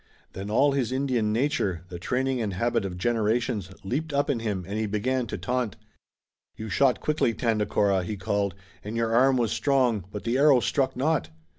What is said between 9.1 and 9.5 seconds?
arm